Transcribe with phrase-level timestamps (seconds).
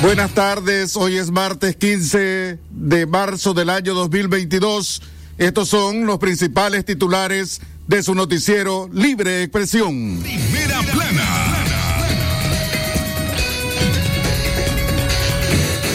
[0.00, 5.02] Buenas tardes, hoy es martes 15 de marzo del año 2022.
[5.38, 10.20] Estos son los principales titulares de su noticiero Libre Expresión.
[10.22, 11.64] Primera plana.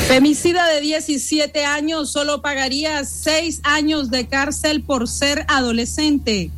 [0.09, 6.51] Femicida de 17 años solo pagaría 6 años de cárcel por ser adolescente.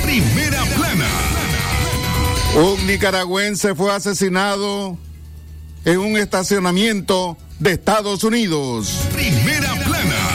[0.00, 1.08] Primera plana.
[2.54, 4.96] Un nicaragüense fue asesinado
[5.84, 8.88] en un estacionamiento de Estados Unidos.
[9.12, 10.34] Primera plana.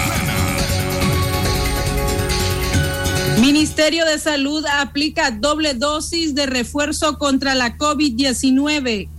[3.40, 9.10] Ministerio de Salud aplica doble dosis de refuerzo contra la COVID-19.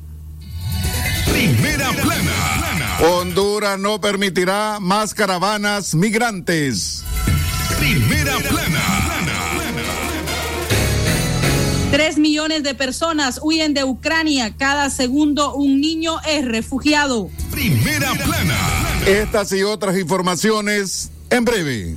[1.32, 2.98] Primera plana.
[3.00, 7.02] Honduras no permitirá más caravanas migrantes.
[7.78, 8.99] Primera plana.
[11.90, 14.54] Tres millones de personas huyen de Ucrania.
[14.56, 17.28] Cada segundo un niño es refugiado.
[17.50, 18.56] Primera plana.
[19.06, 21.96] Estas y otras informaciones en breve.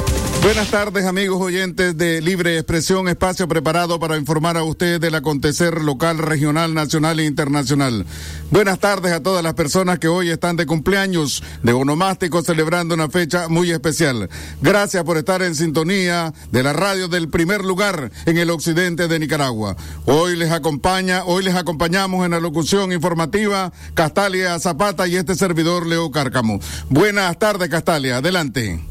[0.41, 5.83] Buenas tardes amigos oyentes de Libre Expresión, espacio preparado para informar a ustedes del acontecer
[5.83, 8.07] local, regional, nacional e internacional.
[8.49, 13.07] Buenas tardes a todas las personas que hoy están de cumpleaños, de onomástico, celebrando una
[13.07, 14.31] fecha muy especial.
[14.63, 19.19] Gracias por estar en sintonía de la radio del primer lugar en el occidente de
[19.19, 19.77] Nicaragua.
[20.05, 25.85] Hoy les acompaña, hoy les acompañamos en la locución informativa Castalia Zapata y este servidor
[25.85, 26.59] Leo Cárcamo.
[26.89, 28.90] Buenas tardes Castalia, adelante.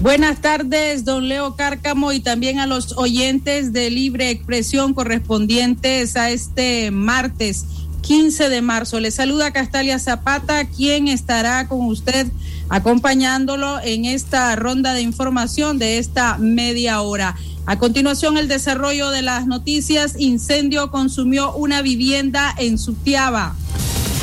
[0.00, 6.30] Buenas tardes, don Leo Cárcamo, y también a los oyentes de Libre Expresión correspondientes a
[6.30, 7.64] este martes
[8.02, 9.00] 15 de marzo.
[9.00, 12.26] Le saluda Castalia Zapata, quien estará con usted
[12.68, 17.36] acompañándolo en esta ronda de información de esta media hora.
[17.64, 20.16] A continuación, el desarrollo de las noticias.
[20.18, 23.54] Incendio consumió una vivienda en Sutiaba.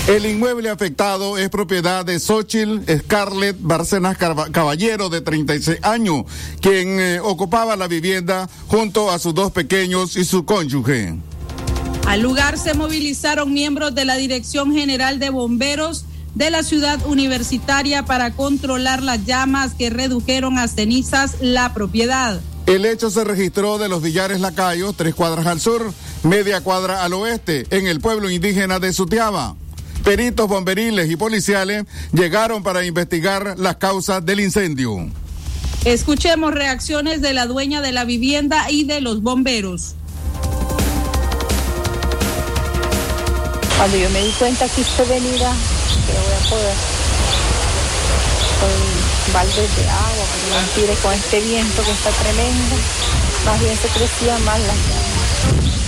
[0.07, 6.23] El inmueble afectado es propiedad de Xochitl Scarlett Barcenas Caballero, de 36 años,
[6.59, 11.17] quien eh, ocupaba la vivienda junto a sus dos pequeños y su cónyuge.
[12.07, 18.03] Al lugar se movilizaron miembros de la Dirección General de Bomberos de la ciudad universitaria
[18.03, 22.41] para controlar las llamas que redujeron a cenizas la propiedad.
[22.65, 27.13] El hecho se registró de los Villares Lacayos, tres cuadras al sur, media cuadra al
[27.13, 29.55] oeste, en el pueblo indígena de Sutiaba.
[30.03, 35.07] Peritos bomberiles y policiales llegaron para investigar las causas del incendio.
[35.85, 39.95] Escuchemos reacciones de la dueña de la vivienda y de los bomberos.
[43.77, 46.75] Cuando yo me di cuenta que usted venía, que voy a poder,
[48.59, 50.25] con baldes de agua,
[50.75, 52.75] que no con este viento que está tremendo,
[53.45, 54.73] más bien se crecía más la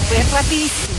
[0.07, 0.92] Fue rapidísimo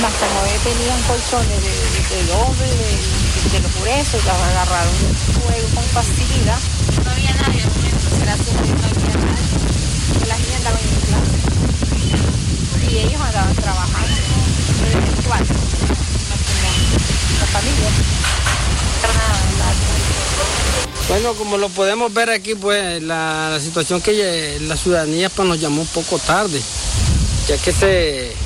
[0.00, 1.70] más como tenían colchones de,
[2.16, 6.58] de doble, de, de, los gruesos, y agarraron un fuego con facilidad.
[7.04, 7.62] No había nadie.
[8.20, 10.28] Gracias a Dios no había nadie.
[10.28, 11.38] Las niñas andaban en clase.
[12.90, 14.16] Y ellos andaban trabajando.
[15.22, 15.46] Igual.
[17.40, 17.90] La familia.
[21.08, 25.60] Bueno, como lo podemos ver aquí, pues la, la situación que la ciudadanía pues, nos
[25.60, 26.60] llamó un poco tarde,
[27.46, 28.45] ya que se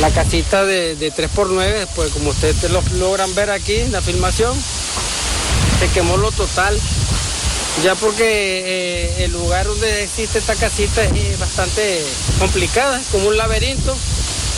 [0.00, 4.56] la casita de, de 3x9, pues como ustedes lo logran ver aquí en la filmación,
[5.78, 6.78] se quemó lo total.
[7.82, 12.04] Ya porque eh, el lugar donde existe esta casita es bastante
[12.38, 13.96] complicada, como un laberinto.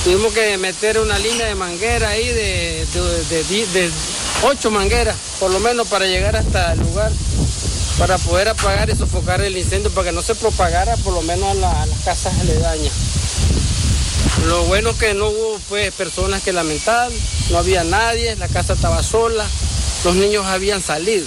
[0.02, 3.90] Tuvimos que meter una línea de manguera ahí de, de,
[4.42, 7.12] ocho mangueras, por lo menos, para llegar hasta el lugar,
[7.98, 11.56] para poder apagar y sofocar el incendio, para que no se propagara por lo menos
[11.62, 12.92] a, a las casas aledañas.
[14.46, 17.10] Lo bueno que no hubo pues personas que lamentar,
[17.50, 19.46] no había nadie, la casa estaba sola,
[20.04, 21.26] los niños habían salido.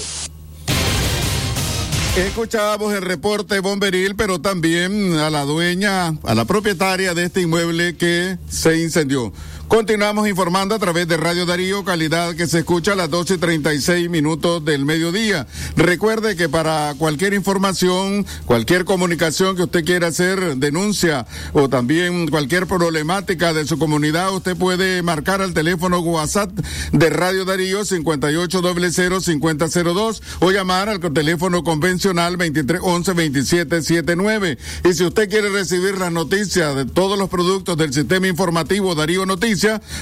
[2.15, 7.95] Escuchábamos el reporte bomberil, pero también a la dueña, a la propietaria de este inmueble
[7.95, 9.31] que se incendió.
[9.67, 13.37] Continuamos informando a través de Radio Darío, calidad que se escucha a las 12 y
[13.37, 15.45] 36 minutos del mediodía.
[15.75, 22.65] Recuerde que para cualquier información, cualquier comunicación que usted quiera hacer, denuncia o también cualquier
[22.65, 26.49] problemática de su comunidad, usted puede marcar al teléfono WhatsApp
[26.93, 34.57] de Radio Darío 58005002 o llamar al teléfono convencional 2311-2779.
[34.89, 39.25] Y si usted quiere recibir las noticias de todos los productos del sistema informativo Darío
[39.25, 39.56] Noticias,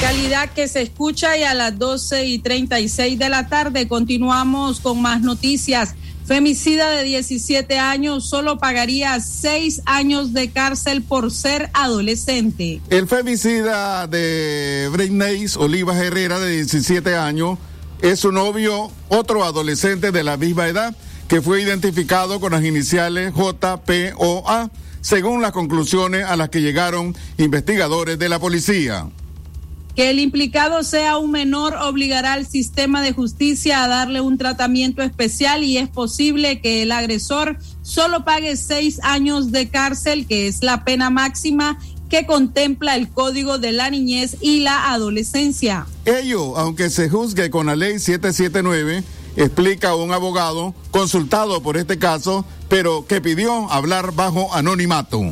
[0.00, 5.00] Calidad que se escucha y a las 12 y 36 de la tarde continuamos con
[5.00, 5.94] más noticias.
[6.26, 12.80] Femicida de 17 años solo pagaría seis años de cárcel por ser adolescente.
[12.88, 17.58] El femicida de Britney Olivas Herrera de 17 años
[18.04, 20.94] es su novio, otro adolescente de la misma edad,
[21.26, 24.70] que fue identificado con las iniciales JPOA,
[25.00, 29.06] según las conclusiones a las que llegaron investigadores de la policía.
[29.96, 35.02] Que el implicado sea un menor obligará al sistema de justicia a darle un tratamiento
[35.02, 40.62] especial y es posible que el agresor solo pague seis años de cárcel, que es
[40.62, 41.78] la pena máxima
[42.14, 45.88] que contempla el Código de la Niñez y la Adolescencia.
[46.04, 49.02] Ello, aunque se juzgue con la ley 779,
[49.34, 55.22] explica un abogado consultado por este caso, pero que pidió hablar bajo anonimato.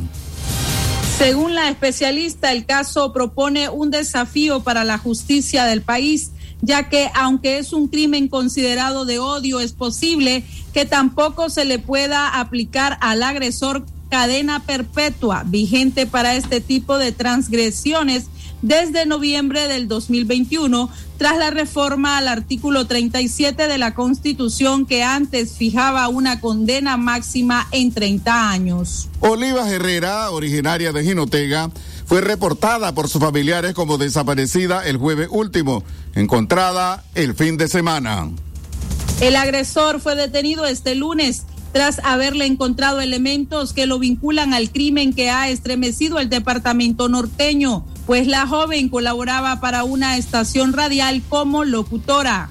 [1.18, 6.32] Según la especialista, el caso propone un desafío para la justicia del país,
[6.62, 10.42] ya que aunque es un crimen considerado de odio, es posible
[10.74, 17.12] que tampoco se le pueda aplicar al agresor cadena perpetua vigente para este tipo de
[17.12, 18.26] transgresiones
[18.60, 25.56] desde noviembre del 2021 tras la reforma al artículo 37 de la Constitución que antes
[25.56, 29.08] fijaba una condena máxima en 30 años.
[29.20, 31.70] Oliva Herrera, originaria de Jinotega,
[32.04, 35.84] fue reportada por sus familiares como desaparecida el jueves último,
[36.14, 38.28] encontrada el fin de semana.
[39.22, 45.12] El agresor fue detenido este lunes tras haberle encontrado elementos que lo vinculan al crimen
[45.12, 51.64] que ha estremecido el departamento norteño, pues la joven colaboraba para una estación radial como
[51.64, 52.50] locutora.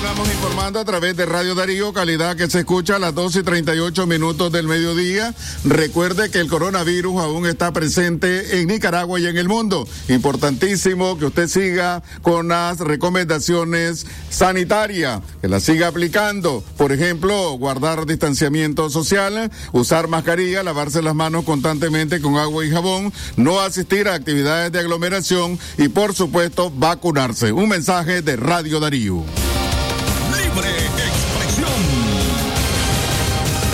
[0.00, 3.42] Continuamos informando a través de Radio Darío, calidad que se escucha a las 12 y
[3.42, 5.34] 38 minutos del mediodía.
[5.62, 9.86] Recuerde que el coronavirus aún está presente en Nicaragua y en el mundo.
[10.08, 16.64] Importantísimo que usted siga con las recomendaciones sanitarias, que las siga aplicando.
[16.78, 23.12] Por ejemplo, guardar distanciamiento social, usar mascarilla, lavarse las manos constantemente con agua y jabón,
[23.36, 27.52] no asistir a actividades de aglomeración y, por supuesto, vacunarse.
[27.52, 29.49] Un mensaje de Radio Darío.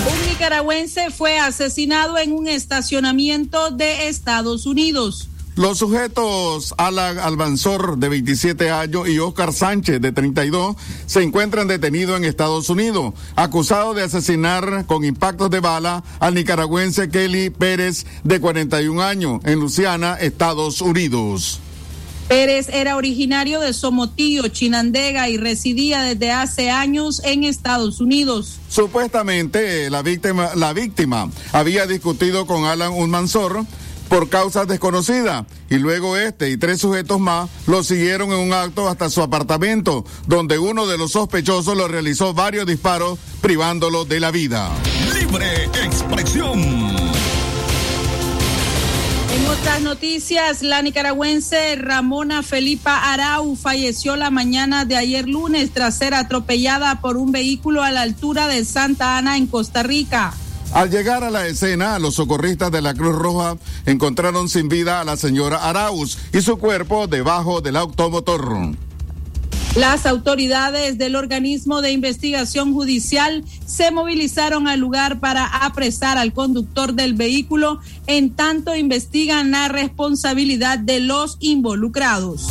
[0.09, 5.29] Un nicaragüense fue asesinado en un estacionamiento de Estados Unidos.
[5.57, 10.77] Los sujetos Alan Albanzor, de 27 años, y Oscar Sánchez, de 32,
[11.07, 17.09] se encuentran detenidos en Estados Unidos, acusados de asesinar con impactos de bala al nicaragüense
[17.09, 21.61] Kelly Pérez, de 41 años, en Luciana, Estados Unidos.
[22.29, 28.59] Pérez era originario de Somotillo, Chinandega y residía desde hace años en Estados Unidos.
[28.69, 33.65] Supuestamente la víctima, la víctima había discutido con Alan Unmansor
[34.09, 38.89] por causas desconocidas y luego este y tres sujetos más lo siguieron en un acto
[38.89, 44.31] hasta su apartamento, donde uno de los sospechosos lo realizó varios disparos privándolo de la
[44.31, 44.71] vida.
[45.15, 47.06] Libre expresión.
[49.49, 56.15] Otras noticias, la nicaragüense Ramona Felipa Arau falleció la mañana de ayer lunes tras ser
[56.15, 60.35] atropellada por un vehículo a la altura de Santa Ana en Costa Rica.
[60.73, 65.05] Al llegar a la escena, los socorristas de la Cruz Roja encontraron sin vida a
[65.05, 68.77] la señora Arauz y su cuerpo debajo del automotor.
[69.77, 76.95] Las autoridades del organismo de investigación judicial se movilizaron al lugar para apresar al conductor
[76.95, 82.49] del vehículo, en tanto investigan la responsabilidad de los involucrados.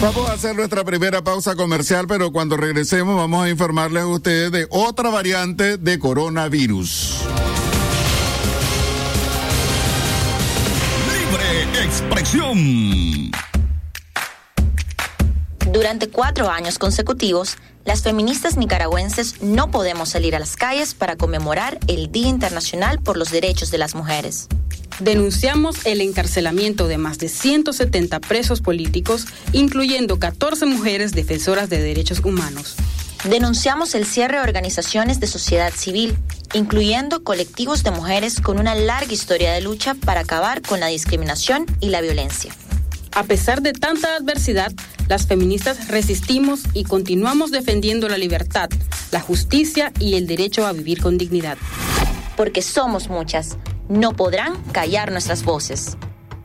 [0.00, 4.52] Vamos a hacer nuestra primera pausa comercial, pero cuando regresemos vamos a informarles a ustedes
[4.52, 7.16] de otra variante de coronavirus.
[11.12, 13.32] Libre expresión.
[15.72, 21.78] Durante cuatro años consecutivos, las feministas nicaragüenses no podemos salir a las calles para conmemorar
[21.86, 24.48] el Día Internacional por los Derechos de las Mujeres.
[25.00, 32.20] Denunciamos el encarcelamiento de más de 170 presos políticos, incluyendo 14 mujeres defensoras de derechos
[32.22, 32.76] humanos.
[33.24, 36.18] Denunciamos el cierre de organizaciones de sociedad civil,
[36.52, 41.64] incluyendo colectivos de mujeres con una larga historia de lucha para acabar con la discriminación
[41.80, 42.52] y la violencia.
[43.14, 44.72] A pesar de tanta adversidad,
[45.06, 48.70] las feministas resistimos y continuamos defendiendo la libertad,
[49.10, 51.58] la justicia y el derecho a vivir con dignidad.
[52.36, 53.58] Porque somos muchas,
[53.90, 55.98] no podrán callar nuestras voces.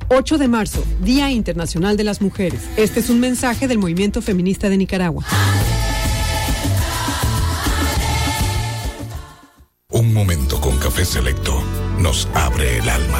[0.09, 2.61] 8 de marzo, Día Internacional de las Mujeres.
[2.75, 5.25] Este es un mensaje del movimiento feminista de Nicaragua.
[9.89, 11.63] Un momento con café selecto
[11.99, 13.19] nos abre el alma.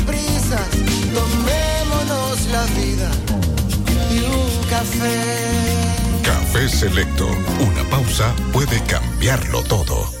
[6.23, 6.67] café.
[6.67, 7.27] Selecto.
[7.59, 10.20] Una pausa puede cambiarlo todo.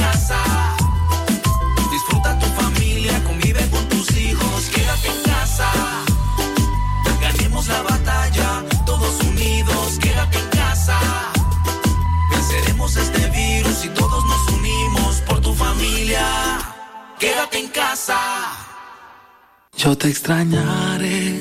[17.61, 18.17] En casa.
[19.77, 21.39] Yo te extrañaré.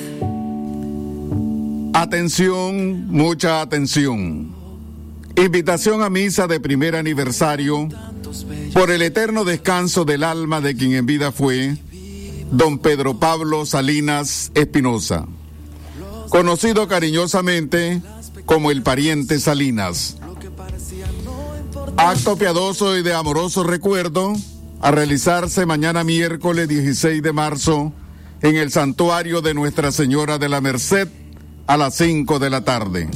[1.94, 4.54] Atención, mucha atención.
[5.36, 7.88] Invitación a misa de primer aniversario
[8.72, 11.76] por el eterno descanso del alma de quien en vida fue
[12.50, 15.26] don Pedro Pablo Salinas Espinosa,
[16.28, 18.02] conocido cariñosamente
[18.44, 20.16] como el pariente Salinas.
[21.96, 24.34] Acto piadoso y de amoroso recuerdo
[24.80, 27.92] a realizarse mañana miércoles 16 de marzo
[28.40, 31.08] en el santuario de Nuestra Señora de la Merced
[31.66, 33.08] a las 5 de la tarde.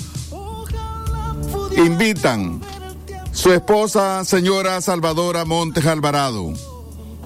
[1.76, 2.60] Invitan
[3.32, 6.52] su esposa, señora Salvadora Montes Alvarado,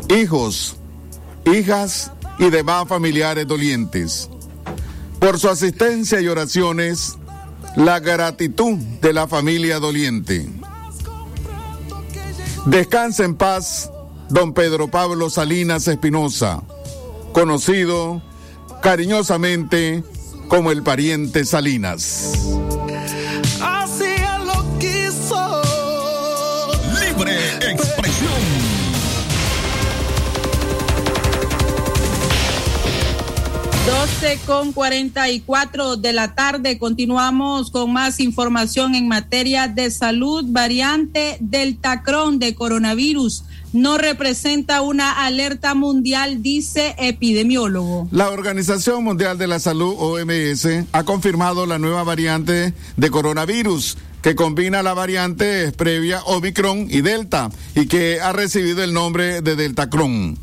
[0.09, 0.77] hijos,
[1.45, 4.31] hijas y demás familiares dolientes.
[5.19, 7.19] Por su asistencia y oraciones,
[7.75, 10.49] la gratitud de la familia doliente.
[12.65, 13.91] Descansa en paz,
[14.31, 16.63] don Pedro Pablo Salinas Espinosa,
[17.33, 18.23] conocido
[18.83, 20.05] cariñosamente
[20.49, 22.33] como el pariente Salinas.
[23.61, 25.63] Así lo quiso.
[27.01, 27.37] Libre
[27.71, 28.29] expresión.
[33.87, 36.79] Doce con 44 de la tarde.
[36.79, 40.45] Continuamos con más información en materia de salud.
[40.47, 48.09] Variante Delta Cron de coronavirus no representa una alerta mundial, dice epidemiólogo.
[48.11, 54.35] La Organización Mundial de la Salud, OMS, ha confirmado la nueva variante de coronavirus que
[54.35, 60.39] combina la variante previa Omicron y Delta y que ha recibido el nombre de Deltacron.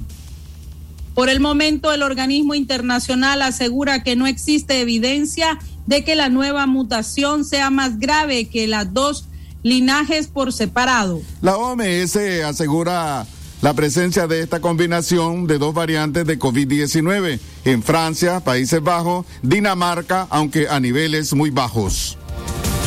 [1.13, 6.67] Por el momento, el organismo internacional asegura que no existe evidencia de que la nueva
[6.67, 9.25] mutación sea más grave que las dos
[9.65, 11.23] linajes por separado.
[11.41, 13.25] La OMS asegura
[13.63, 20.27] la presencia de esta combinación de dos variantes de COVID-19 en Francia, Países Bajos, Dinamarca,
[20.29, 22.15] aunque a niveles muy bajos.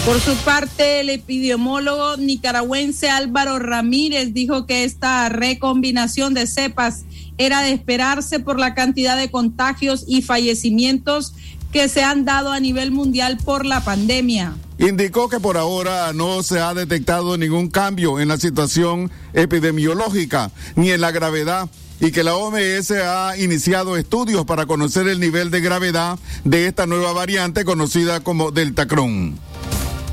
[0.07, 7.03] Por su parte, el epidemiólogo nicaragüense Álvaro Ramírez dijo que esta recombinación de cepas
[7.39, 11.35] era de esperarse por la cantidad de contagios y fallecimientos
[11.73, 14.55] que se han dado a nivel mundial por la pandemia.
[14.79, 20.93] Indicó que por ahora no se ha detectado ningún cambio en la situación epidemiológica ni
[20.93, 21.69] en la gravedad
[22.01, 26.87] y que la OMS ha iniciado estudios para conocer el nivel de gravedad de esta
[26.87, 29.37] nueva variante conocida como Deltacron.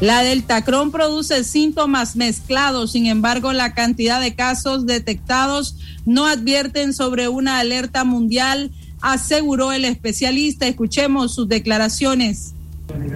[0.01, 7.29] La Deltacron produce síntomas mezclados, sin embargo, la cantidad de casos detectados no advierten sobre
[7.29, 10.67] una alerta mundial, aseguró el especialista.
[10.67, 12.54] Escuchemos sus declaraciones.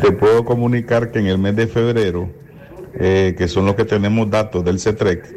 [0.02, 2.32] Te puedo comunicar que en el mes de febrero,
[3.00, 5.36] eh, que son los que tenemos datos del CETREC,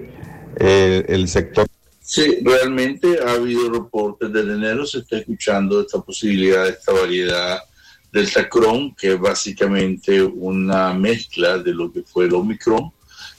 [0.59, 1.67] eh, el sector
[2.05, 7.61] Sí, realmente ha habido reportes desde enero, se está escuchando esta posibilidad, esta variedad
[8.13, 12.93] del Tacron, que es básicamente una mezcla de lo que fue el Omicron,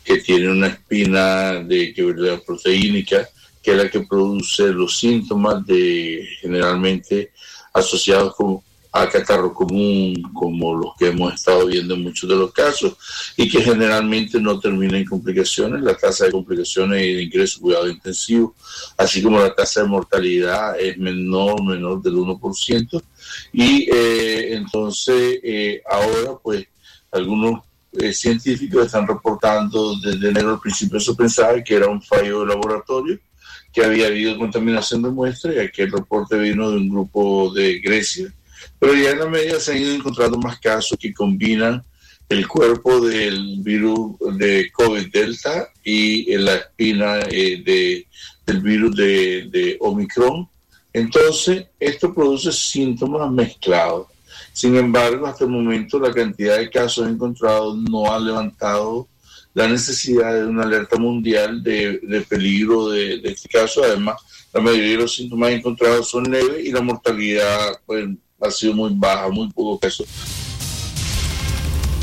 [0.04, 3.28] que tiene una espina de que proteínica,
[3.62, 7.32] que es la que produce los síntomas de generalmente
[7.74, 8.62] asociados con
[8.96, 12.96] a catarro común, como los que hemos estado viendo en muchos de los casos,
[13.36, 15.82] y que generalmente no termina en complicaciones.
[15.82, 18.56] La tasa de complicaciones y de ingreso cuidado intensivo,
[18.96, 23.02] así como la tasa de mortalidad es menor, menor del 1%.
[23.52, 26.68] Y eh, entonces eh, ahora, pues,
[27.12, 27.62] algunos
[27.94, 32.48] eh, científicos están reportando desde enero al principio se pensaba que era un fallo de
[32.48, 33.20] laboratorio,
[33.72, 38.32] que había habido contaminación de muestras, y aquel reporte vino de un grupo de Grecia,
[38.80, 41.84] pero ya en la medida se han ido encontrando más casos que combinan
[42.30, 48.08] el cuerpo del virus de COVID-Delta y la espina eh, de,
[48.46, 50.48] del virus de, Omicron.
[50.92, 54.08] Entonces, esto produce síntomas mezclados.
[54.52, 59.08] Sin embargo, hasta el momento la cantidad de casos encontrados no ha levantado
[59.54, 63.84] la necesidad de una alerta mundial de, de peligro de, de, este caso.
[63.84, 64.18] Además,
[64.54, 68.08] la mayoría de los síntomas encontrados son leves y la mortalidad pues,
[68.44, 70.06] ha sido muy baja, muy poco caso.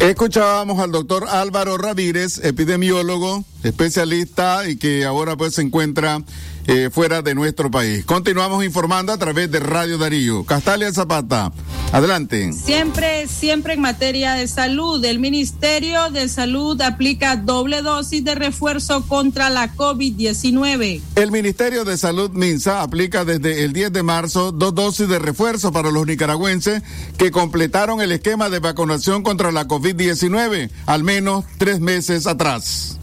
[0.01, 6.23] Escuchábamos al doctor Álvaro Ramírez, epidemiólogo, especialista y que ahora pues se encuentra
[6.67, 8.05] eh, fuera de nuestro país.
[8.05, 10.45] Continuamos informando a través de Radio Darío.
[10.45, 11.53] Castalia Zapata,
[11.93, 12.53] adelante.
[12.53, 19.07] Siempre, siempre en materia de salud, el Ministerio de Salud aplica doble dosis de refuerzo
[19.07, 21.01] contra la COVID-19.
[21.17, 25.73] El Ministerio de Salud MINSA aplica desde el 10 de marzo dos dosis de refuerzo
[25.73, 26.83] para los nicaragüenses
[27.19, 33.00] que completaron el esquema de vacunación contra la COVID-19 al menos tres meses atrás.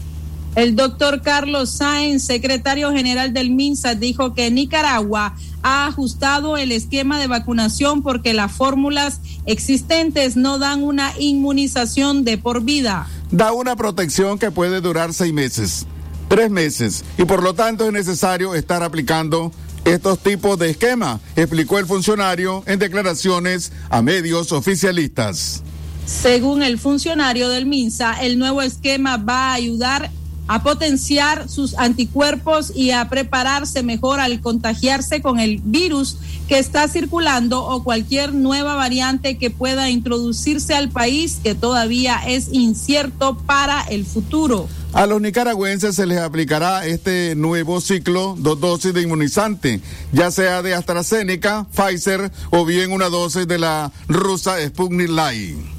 [0.58, 7.20] El doctor Carlos Sáenz, secretario general del MINSA, dijo que Nicaragua ha ajustado el esquema
[7.20, 13.06] de vacunación porque las fórmulas existentes no dan una inmunización de por vida.
[13.30, 15.86] Da una protección que puede durar seis meses,
[16.26, 19.52] tres meses, y por lo tanto es necesario estar aplicando
[19.84, 25.62] estos tipos de esquema, explicó el funcionario en declaraciones a medios oficialistas.
[26.04, 30.10] Según el funcionario del MINSA, el nuevo esquema va a ayudar
[30.48, 36.16] a potenciar sus anticuerpos y a prepararse mejor al contagiarse con el virus
[36.48, 42.48] que está circulando o cualquier nueva variante que pueda introducirse al país que todavía es
[42.52, 44.68] incierto para el futuro.
[44.94, 49.82] A los nicaragüenses se les aplicará este nuevo ciclo, dos dosis de inmunizante,
[50.12, 55.77] ya sea de AstraZeneca, Pfizer o bien una dosis de la rusa Sputnik Light.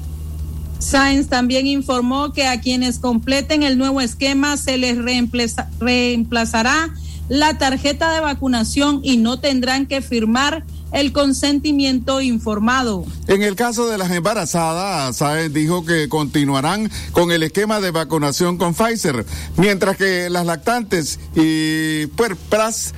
[0.80, 6.92] Sáenz también informó que a quienes completen el nuevo esquema se les reemplaza, reemplazará
[7.28, 13.04] la tarjeta de vacunación y no tendrán que firmar el consentimiento informado.
[13.28, 18.56] En el caso de las embarazadas, Sáenz dijo que continuarán con el esquema de vacunación
[18.56, 19.24] con Pfizer,
[19.56, 22.94] mientras que las lactantes y puerpras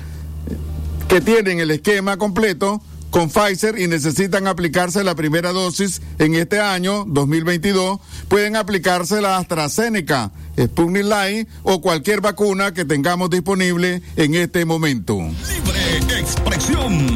[1.07, 2.81] que tienen el esquema completo
[3.13, 9.37] con Pfizer y necesitan aplicarse la primera dosis en este año 2022, pueden aplicarse la
[9.37, 15.19] AstraZeneca, Sputnik Light o cualquier vacuna que tengamos disponible en este momento.
[15.19, 17.07] Libre expresión.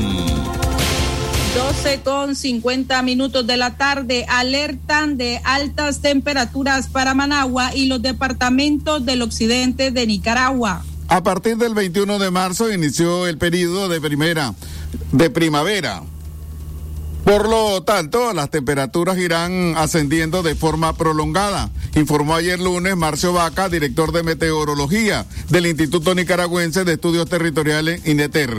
[1.56, 8.04] 12 con 50 minutos de la tarde alertan de altas temperaturas para Managua y los
[8.04, 10.86] departamentos del occidente de Nicaragua.
[11.10, 14.54] A partir del 21 de marzo inició el periodo de primera
[15.12, 16.04] de primavera.
[17.23, 23.67] Por lo tanto, las temperaturas irán ascendiendo de forma prolongada, informó ayer lunes Marcio Vaca,
[23.67, 28.58] director de meteorología del Instituto Nicaragüense de Estudios Territoriales INETER.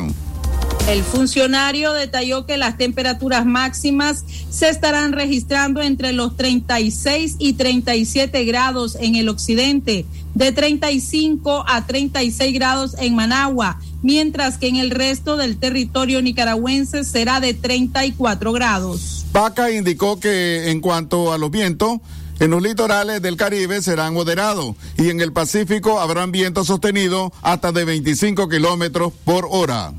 [0.89, 8.43] El funcionario detalló que las temperaturas máximas se estarán registrando entre los 36 y 37
[8.47, 14.91] grados en el occidente, de 35 a 36 grados en Managua, mientras que en el
[14.91, 19.27] resto del territorio nicaragüense será de 34 grados.
[19.33, 21.99] PACA indicó que en cuanto a los vientos,
[22.41, 27.73] en los litorales del Caribe serán moderados y en el Pacífico habrán vientos sostenidos hasta
[27.73, 29.93] de 25 kilómetros por hora.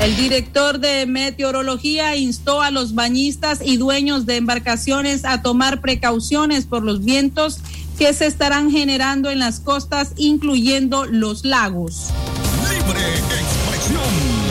[0.00, 6.66] El director de meteorología instó a los bañistas y dueños de embarcaciones a tomar precauciones
[6.66, 7.58] por los vientos
[7.98, 12.08] que se estarán generando en las costas, incluyendo los lagos.
[12.68, 14.42] Libre expresión.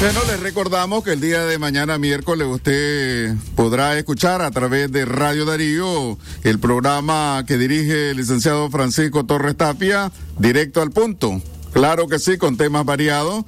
[0.00, 5.04] Bueno, les recordamos que el día de mañana, miércoles, usted podrá escuchar a través de
[5.04, 11.42] Radio Darío el programa que dirige el licenciado Francisco Torres Tapia, directo al punto.
[11.72, 13.44] Claro que sí, con temas variados,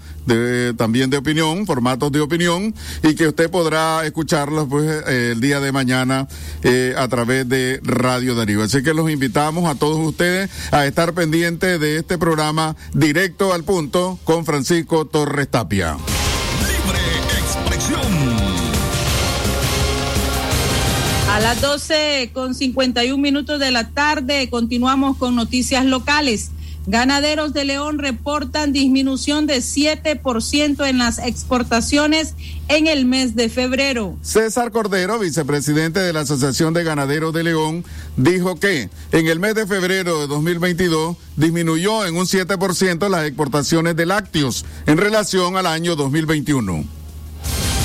[0.76, 5.60] también de opinión, formatos de opinión, y que usted podrá escucharlos pues, eh, el día
[5.60, 6.28] de mañana
[6.62, 8.62] eh, a través de Radio Darío.
[8.62, 13.64] Así que los invitamos a todos ustedes a estar pendientes de este programa directo al
[13.64, 15.96] punto con Francisco Torres Tapia.
[21.28, 26.50] A las 12 con 51 minutos de la tarde continuamos con noticias locales.
[26.86, 32.34] Ganaderos de León reportan disminución de 7% en las exportaciones
[32.68, 34.16] en el mes de febrero.
[34.22, 37.84] César Cordero, vicepresidente de la Asociación de Ganaderos de León,
[38.16, 43.94] dijo que en el mes de febrero de 2022 disminuyó en un 7% las exportaciones
[43.94, 47.01] de lácteos en relación al año 2021.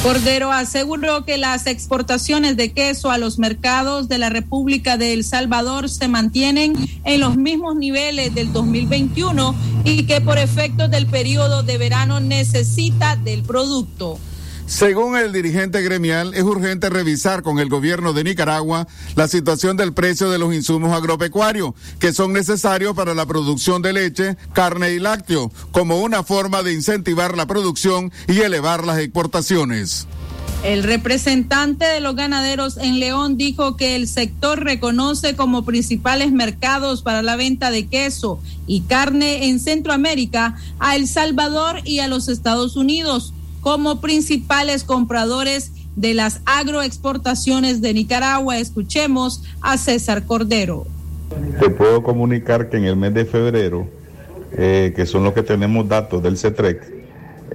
[0.03, 5.23] Cordero aseguró que las exportaciones de queso a los mercados de la República de El
[5.23, 11.63] Salvador se mantienen en los mismos niveles del 2021 y que por efectos del periodo
[11.63, 14.19] de verano necesita del producto.
[14.67, 19.93] Según el dirigente gremial, es urgente revisar con el gobierno de Nicaragua la situación del
[19.93, 24.99] precio de los insumos agropecuarios que son necesarios para la producción de leche, carne y
[24.99, 30.05] lácteo, como una forma de incentivar la producción y elevar las exportaciones.
[30.65, 37.03] El representante de los ganaderos en León dijo que el sector reconoce como principales mercados
[37.03, 42.27] para la venta de queso y carne en Centroamérica a El Salvador y a los
[42.27, 48.57] Estados Unidos como principales compradores de las agroexportaciones de Nicaragua.
[48.57, 50.85] Escuchemos a César Cordero.
[51.59, 53.87] Te puedo comunicar que en el mes de febrero,
[54.53, 56.97] eh, que son los que tenemos datos del CETREC,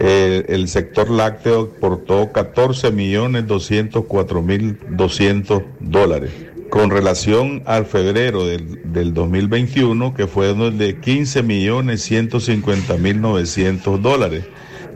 [0.00, 6.32] eh, el sector lácteo exportó 14 millones 204 mil 200 dólares.
[6.70, 14.00] Con relación al febrero del, del 2021, que fue de 15 millones 150 mil 900
[14.02, 14.44] dólares.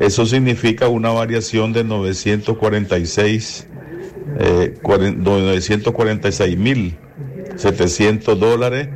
[0.00, 3.66] Eso significa una variación de 946,
[4.38, 6.96] eh, 946 mil
[7.56, 8.88] 700 dólares,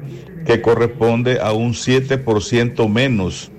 [0.44, 3.50] que corresponde a un 7% menos.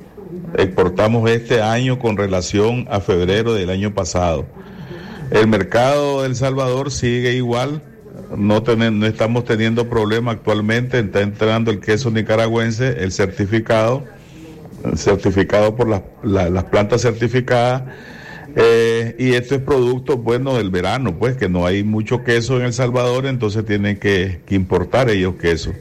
[0.58, 4.46] Exportamos este año con relación a febrero del año pasado.
[5.32, 7.82] El mercado de El Salvador sigue igual,
[8.36, 14.04] no, no estamos teniendo problema actualmente, está entrando el queso nicaragüense, el certificado
[14.96, 17.84] certificado por las, las plantas certificadas.
[18.56, 22.66] Eh, y esto es producto, bueno, del verano, pues que no hay mucho queso en
[22.66, 25.72] El Salvador, entonces tienen que, que importar ellos queso.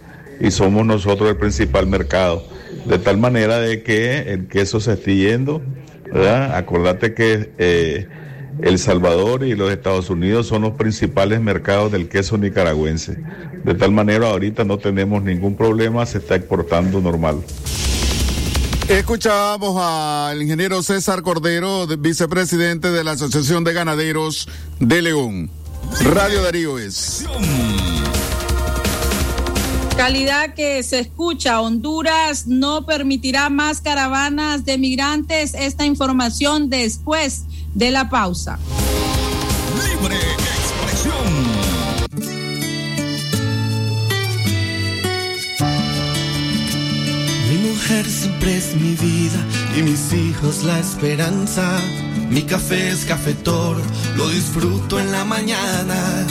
[0.41, 2.47] Y somos nosotros el principal mercado.
[2.87, 5.61] De tal manera de que el queso se esté yendo,
[6.13, 6.57] ¿verdad?
[6.57, 8.07] Acordate que eh,
[8.63, 13.19] El Salvador y los Estados Unidos son los principales mercados del queso nicaragüense.
[13.65, 17.43] De tal manera ahorita no tenemos ningún problema, se está exportando normal.
[18.91, 24.49] Escuchábamos al ingeniero César Cordero, vicepresidente de la Asociación de Ganaderos
[24.81, 25.49] de León.
[26.03, 27.25] Radio Darío es.
[29.97, 31.61] Calidad que se escucha.
[31.61, 35.55] Honduras no permitirá más caravanas de migrantes.
[35.55, 38.59] Esta información después de la pausa.
[39.87, 40.50] Libre
[48.09, 49.45] siempre es mi vida
[49.77, 51.79] y mis hijos la esperanza.
[52.31, 53.77] Mi café es cafetor,
[54.17, 56.27] lo disfruto en la mañana.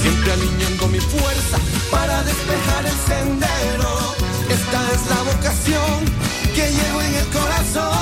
[0.00, 1.58] Siempre alineando mi fuerza
[1.90, 4.14] para despejar el sendero.
[4.48, 6.04] Esta es la vocación
[6.54, 7.92] que llevo en el corazón.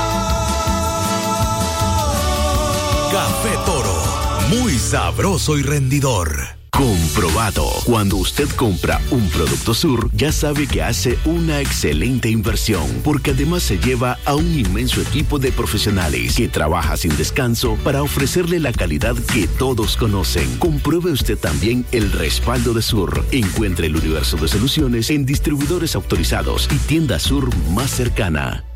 [3.11, 4.03] Café Toro,
[4.51, 6.60] muy sabroso y rendidor.
[6.81, 7.67] Comprobado.
[7.85, 13.65] Cuando usted compra un producto Sur, ya sabe que hace una excelente inversión, porque además
[13.65, 18.73] se lleva a un inmenso equipo de profesionales que trabaja sin descanso para ofrecerle la
[18.73, 20.57] calidad que todos conocen.
[20.59, 23.27] Compruebe usted también el respaldo de Sur.
[23.31, 28.70] Encuentre el universo de soluciones en distribuidores autorizados y tienda Sur más cercana.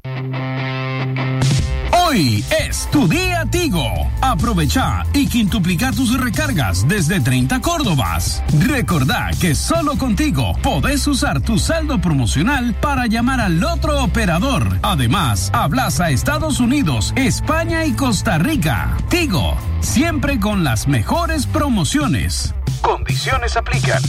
[2.15, 3.91] Es tu día Tigo.
[4.21, 8.41] Aprovecha y quintuplica tus recargas desde 30 Córdobas.
[8.61, 14.79] Recordá que solo contigo podés usar tu saldo promocional para llamar al otro operador.
[14.83, 18.97] Además, hablas a Estados Unidos, España y Costa Rica.
[19.11, 22.55] Tigo, siempre con las mejores promociones.
[22.81, 24.01] Condiciones aplican.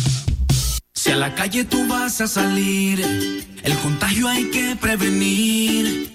[0.93, 3.01] Si a la calle tú vas a salir,
[3.63, 6.14] el contagio hay que prevenir.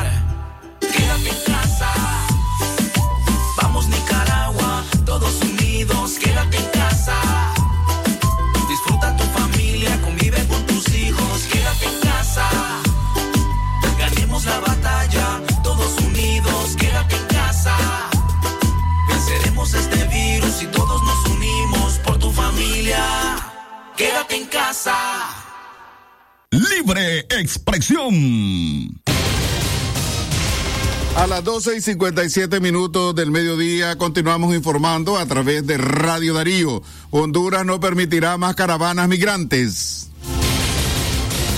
[26.81, 28.99] Libre expresión.
[31.15, 36.81] A las 12 y 57 minutos del mediodía continuamos informando a través de Radio Darío.
[37.11, 40.00] Honduras no permitirá más caravanas migrantes.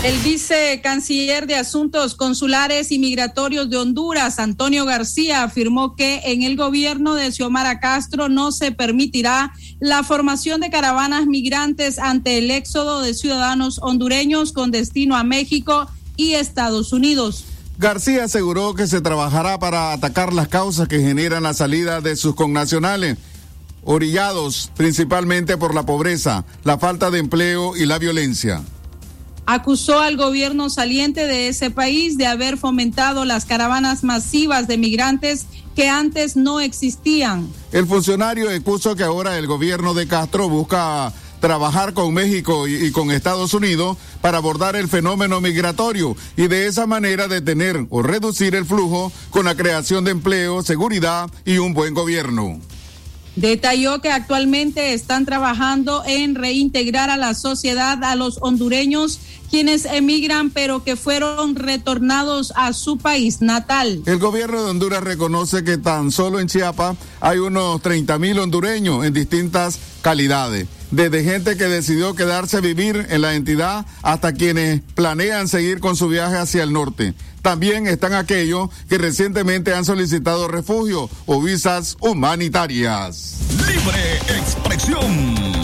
[0.04, 6.58] El vicecanciller de Asuntos Consulares y Migratorios de Honduras, Antonio García, afirmó que en el
[6.58, 13.02] gobierno de Xiomara Castro no se permitirá la formación de caravanas migrantes ante el éxodo
[13.02, 17.46] de ciudadanos hondureños con destino a México y Estados Unidos.
[17.78, 22.36] García aseguró que se trabajará para atacar las causas que generan la salida de sus
[22.36, 23.18] connacionales,
[23.86, 28.64] orillados principalmente por la pobreza, la falta de empleo y la violencia
[29.46, 35.46] acusó al gobierno saliente de ese país de haber fomentado las caravanas masivas de migrantes
[35.76, 37.50] que antes no existían.
[37.72, 42.92] El funcionario expuso que ahora el gobierno de Castro busca trabajar con México y, y,
[42.92, 48.56] con Estados Unidos para abordar el fenómeno migratorio y de esa manera detener o reducir
[48.56, 52.62] el flujo con la creación de empleo, seguridad y un buen gobierno.
[53.36, 59.20] Detalló que actualmente están trabajando en reintegrar a la sociedad a los hondureños
[59.54, 64.02] quienes emigran pero que fueron retornados a su país natal.
[64.08, 69.06] El gobierno de Honduras reconoce que tan solo en Chiapas hay unos 30 mil hondureños
[69.06, 74.82] en distintas calidades, desde gente que decidió quedarse a vivir en la entidad hasta quienes
[74.96, 77.14] planean seguir con su viaje hacia el norte.
[77.44, 83.36] También están aquellos que recientemente han solicitado refugio o visas humanitarias.
[83.68, 85.63] Libre expresión.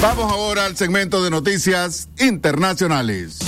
[0.00, 3.38] Vamos ahora al segmento de noticias internacionales.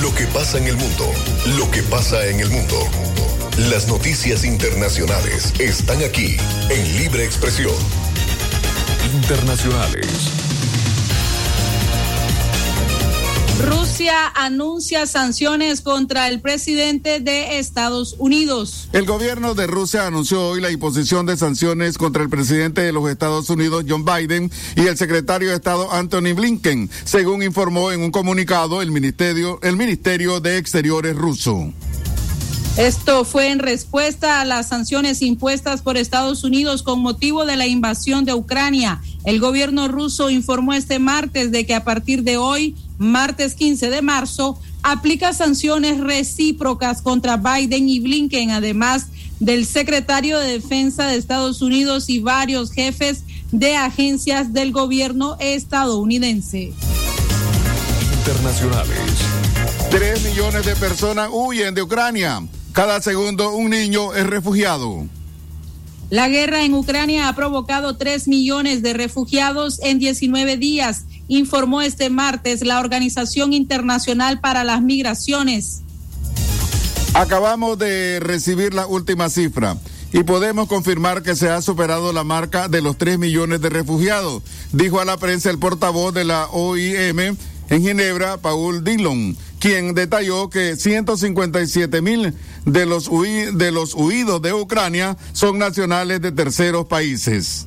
[0.00, 1.10] Lo que pasa en el mundo,
[1.58, 2.78] lo que pasa en el mundo.
[3.68, 6.36] Las noticias internacionales están aquí
[6.70, 7.74] en Libre Expresión.
[9.12, 10.45] Internacionales.
[13.58, 18.88] Rusia anuncia sanciones contra el presidente de Estados Unidos.
[18.92, 23.08] El gobierno de Rusia anunció hoy la imposición de sanciones contra el presidente de los
[23.08, 28.10] Estados Unidos, John Biden, y el secretario de Estado, Anthony Blinken, según informó en un
[28.10, 31.72] comunicado el Ministerio, el Ministerio de Exteriores ruso.
[32.76, 37.66] Esto fue en respuesta a las sanciones impuestas por Estados Unidos con motivo de la
[37.66, 39.00] invasión de Ucrania.
[39.24, 44.02] El gobierno ruso informó este martes de que a partir de hoy, martes 15 de
[44.02, 49.06] marzo, aplica sanciones recíprocas contra Biden y Blinken, además
[49.40, 56.72] del secretario de Defensa de Estados Unidos y varios jefes de agencias del gobierno estadounidense.
[58.18, 58.98] Internacionales.
[59.90, 62.42] Tres millones de personas huyen de Ucrania.
[62.72, 65.06] Cada segundo un niño es refugiado.
[66.10, 72.10] La guerra en Ucrania ha provocado 3 millones de refugiados en 19 días, informó este
[72.10, 75.82] martes la Organización Internacional para las Migraciones.
[77.14, 79.76] Acabamos de recibir la última cifra
[80.12, 84.42] y podemos confirmar que se ha superado la marca de los 3 millones de refugiados,
[84.72, 87.36] dijo a la prensa el portavoz de la OIM
[87.68, 92.34] en Ginebra, Paul Dillon, quien detalló que 157 mil
[92.64, 97.66] de los, de los huidos de Ucrania son nacionales de terceros países.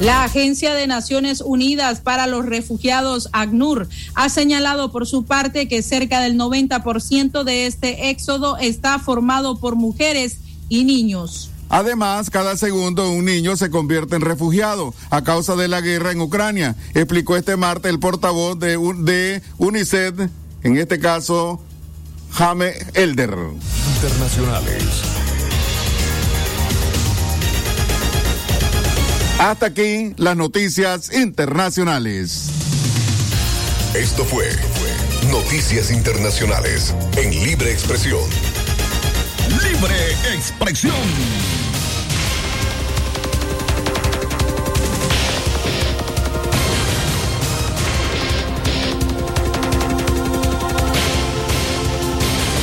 [0.00, 5.82] La Agencia de Naciones Unidas para los Refugiados, ACNUR, ha señalado por su parte que
[5.82, 11.50] cerca del 90% de este éxodo está formado por mujeres y niños.
[11.68, 16.20] Además, cada segundo un niño se convierte en refugiado a causa de la guerra en
[16.20, 20.28] Ucrania, explicó este martes el portavoz de, de UNICEF
[20.62, 21.60] en este caso,
[22.32, 23.36] Jame Elder.
[23.94, 25.27] Internacionales.
[29.38, 32.50] Hasta aquí las noticias internacionales.
[33.94, 34.48] Esto fue
[35.30, 38.20] Noticias Internacionales en Libre Expresión.
[39.48, 39.94] Libre
[40.34, 40.92] Expresión.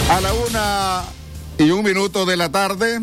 [0.10, 1.04] A la una
[1.58, 3.00] y un minuto de la tarde,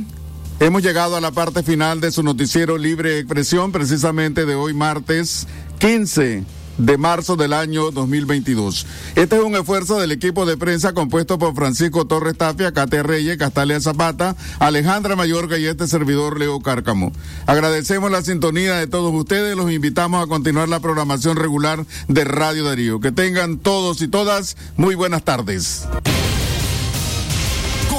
[0.67, 5.49] hemos llegado a la parte final de su noticiero Libre Expresión, precisamente de hoy martes
[5.81, 6.45] 15
[6.79, 8.87] de marzo del año 2022.
[9.17, 13.39] Este es un esfuerzo del equipo de prensa compuesto por Francisco Torres Tapia, Cate Reyes,
[13.39, 17.13] Castalia Zapata, Alejandra Mayorga y este servidor Leo Cárcamo.
[17.47, 22.65] Agradecemos la sintonía de todos ustedes, los invitamos a continuar la programación regular de Radio
[22.65, 23.01] Darío.
[23.01, 25.89] Que tengan todos y todas muy buenas tardes